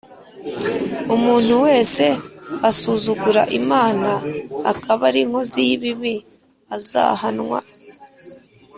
umuntu 1.15 1.53
wese 1.65 2.05
asuzugura 2.69 3.41
Imana 3.59 4.09
akaba 4.71 5.01
ari 5.09 5.19
inkozi 5.25 5.59
y 5.67 5.71
ibibi 5.75 6.13
azahanwa 6.75 7.59